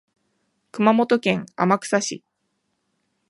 [0.71, 2.23] 熊本県天草市